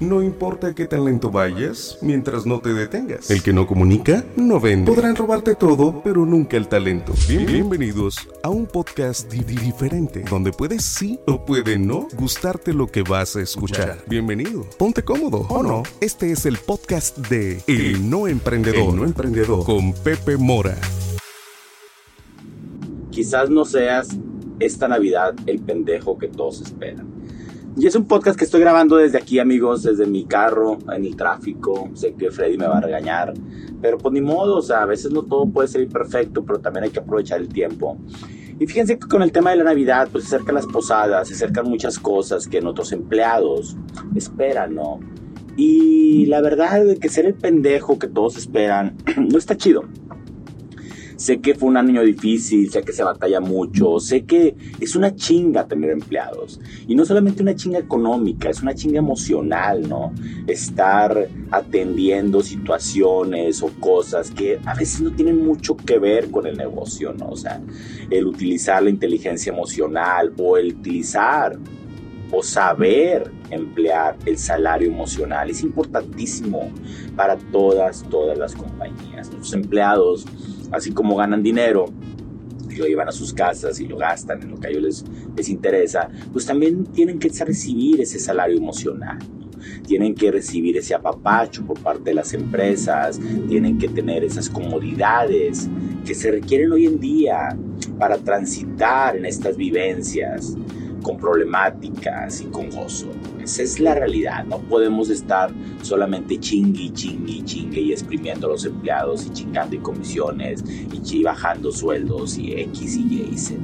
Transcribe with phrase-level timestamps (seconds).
[0.00, 3.32] No importa qué tan lento vayas, mientras no te detengas.
[3.32, 4.92] El que no comunica, no vende.
[4.92, 7.12] Podrán robarte todo, pero nunca el talento.
[7.26, 13.34] bienvenidos a un podcast diferente, donde puedes sí o puede no gustarte lo que vas
[13.34, 13.98] a escuchar.
[14.06, 14.64] Bienvenido.
[14.78, 15.82] Ponte cómodo, ¿o no?
[16.00, 18.90] Este es el podcast de El No Emprendedor.
[18.90, 19.64] El No Emprendedor.
[19.64, 20.76] Con Pepe Mora.
[23.10, 24.10] Quizás no seas
[24.60, 27.17] esta Navidad el pendejo que todos esperan
[27.78, 31.14] y es un podcast que estoy grabando desde aquí, amigos, desde mi carro, en el
[31.14, 31.88] tráfico.
[31.94, 33.32] Sé que Freddy me va a regañar,
[33.80, 36.84] pero pues ni modo, o sea, a veces no todo puede ser perfecto, pero también
[36.84, 37.96] hay que aprovechar el tiempo.
[38.58, 41.34] Y fíjense que con el tema de la Navidad, pues se acercan las posadas, se
[41.34, 43.76] acercan muchas cosas que nuestros empleados
[44.16, 44.98] esperan, ¿no?
[45.56, 49.84] Y la verdad de que ser el pendejo que todos esperan no está chido.
[51.18, 55.16] Sé que fue un año difícil, sé que se batalla mucho, sé que es una
[55.16, 56.60] chinga tener empleados.
[56.86, 60.12] Y no solamente una chinga económica, es una chinga emocional, ¿no?
[60.46, 66.56] Estar atendiendo situaciones o cosas que a veces no tienen mucho que ver con el
[66.56, 67.30] negocio, ¿no?
[67.30, 67.60] O sea,
[68.10, 71.58] el utilizar la inteligencia emocional o el utilizar
[72.30, 76.70] o saber emplear el salario emocional es importantísimo
[77.16, 79.32] para todas, todas las compañías.
[79.32, 80.26] Los empleados
[80.72, 81.86] así como ganan dinero
[82.70, 85.04] y lo llevan a sus casas y lo gastan en lo que a ellos les,
[85.36, 89.18] les interesa, pues también tienen que recibir ese salario emocional.
[89.86, 95.68] Tienen que recibir ese apapacho por parte de las empresas, tienen que tener esas comodidades
[96.06, 97.56] que se requieren hoy en día
[97.98, 100.56] para transitar en estas vivencias
[101.08, 103.08] con problemáticas y con gozo.
[103.42, 104.44] Esa es la realidad.
[104.44, 109.78] No podemos estar solamente chingui, chingui, chingue y exprimiendo a los empleados y chingando y
[109.78, 113.58] comisiones y bajando sueldos y X y Y y Z.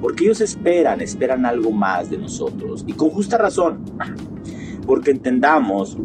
[0.00, 2.84] Porque ellos esperan, esperan algo más de nosotros.
[2.86, 3.84] Y con justa razón.
[4.86, 5.98] Porque entendamos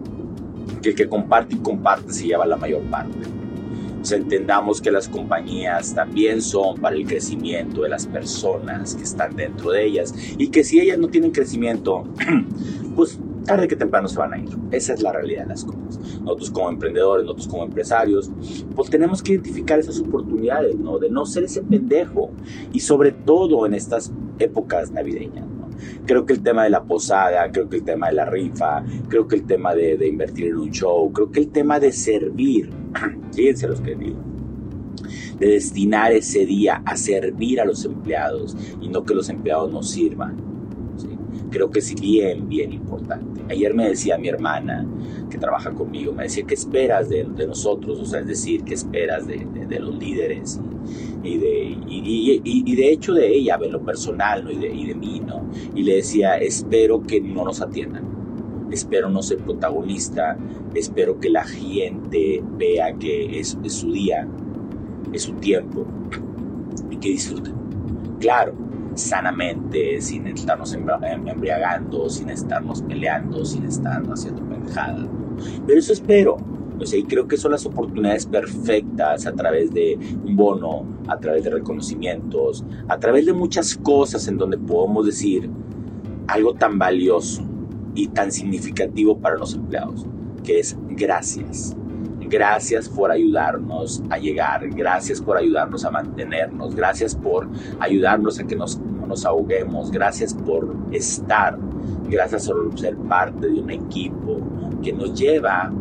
[0.81, 3.19] que el que comparte y comparte se lleva la mayor parte
[4.11, 9.71] entendamos que las compañías también son para el crecimiento de las personas que están dentro
[9.71, 12.05] de ellas y que si ellas no tienen crecimiento,
[12.95, 14.49] pues tarde que temprano se van a ir.
[14.71, 15.99] Esa es la realidad de las cosas.
[16.21, 18.31] Nosotros como emprendedores, nosotros como empresarios,
[18.75, 20.97] pues tenemos que identificar esas oportunidades, ¿no?
[20.97, 22.31] De no ser ese pendejo
[22.73, 25.45] y sobre todo en estas épocas navideñas.
[26.05, 29.27] Creo que el tema de la posada, creo que el tema de la rifa, creo
[29.27, 32.69] que el tema de, de invertir en un show, creo que el tema de servir,
[33.33, 34.19] fíjense los que digo,
[35.39, 39.89] de destinar ese día a servir a los empleados y no que los empleados nos
[39.89, 40.35] sirvan.
[41.51, 43.34] Creo que es bien, bien importante.
[43.49, 44.85] Ayer me decía mi hermana,
[45.29, 47.99] que trabaja conmigo, me decía, ¿qué esperas de, de nosotros?
[47.99, 50.59] O sea, es decir, ¿qué esperas de, de, los líderes?
[51.23, 55.21] Y, de, y, de hecho de ella, de lo personal y, de, y de mí,
[55.25, 55.47] ¿no?
[55.75, 58.03] Y le decía, espero que no nos atiendan.
[58.71, 60.37] Espero no ser protagonista,
[60.73, 64.27] espero que la gente vea que es, es su día,
[65.13, 65.85] es su tiempo
[66.89, 67.53] y que disfruten.
[68.19, 68.55] Claro,
[68.95, 75.07] sanamente, sin estarnos embriagando, sin estarnos peleando, sin estarnos haciendo pendejadas.
[75.67, 76.37] Pero eso espero.
[76.79, 81.17] O sea, y creo que son las oportunidades perfectas a través de un bono, a
[81.17, 85.49] través de reconocimientos, a través de muchas cosas en donde podemos decir
[86.27, 87.43] algo tan valioso
[87.93, 90.05] y tan significativo para los empleados,
[90.43, 91.77] que es gracias.
[92.27, 97.47] Gracias por ayudarnos a llegar, gracias por ayudarnos a mantenernos, gracias por
[97.79, 101.57] ayudarnos a que nos, no nos ahoguemos, gracias por estar,
[102.09, 104.39] gracias por ser parte de un equipo
[104.81, 105.71] que nos lleva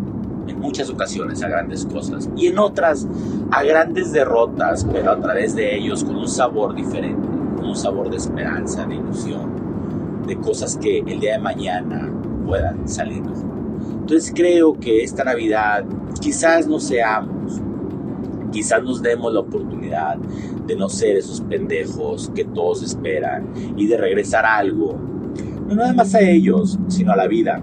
[0.46, 3.06] en muchas ocasiones a grandes cosas y en otras
[3.50, 7.26] a grandes derrotas, pero a través de ellos con un sabor diferente,
[7.56, 12.10] con un sabor de esperanza, de ilusión, de cosas que el día de mañana
[12.46, 13.63] puedan salir mejor.
[13.92, 15.84] Entonces creo que esta Navidad
[16.20, 17.60] quizás no seamos,
[18.52, 20.16] quizás nos demos la oportunidad
[20.66, 24.98] de no ser esos pendejos que todos esperan y de regresar a algo,
[25.66, 27.62] no nada más a ellos, sino a la vida.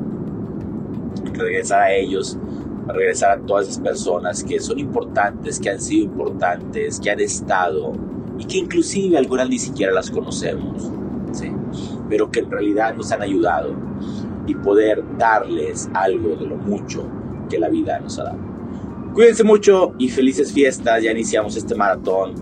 [1.33, 2.37] Regresar a ellos,
[2.87, 7.93] regresar a todas esas personas que son importantes, que han sido importantes, que han estado
[8.37, 10.91] y que inclusive algunas ni siquiera las conocemos,
[11.31, 11.51] ¿sí?
[12.09, 13.75] pero que en realidad nos han ayudado
[14.47, 17.07] y poder darles algo de lo mucho
[17.49, 18.39] que la vida nos ha dado.
[19.13, 21.03] Cuídense mucho y felices fiestas.
[21.03, 22.33] Ya iniciamos este maratón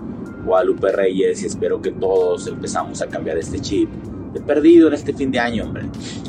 [0.46, 3.90] Guadalupe Reyes y espero que todos empezamos a cambiar este chip
[4.34, 5.86] de perdido en este fin de año, hombre.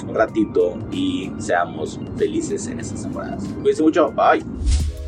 [0.09, 3.45] Un ratito y seamos felices en estas temporadas.
[3.63, 4.11] Cuídense mucho.
[4.13, 4.45] Bye.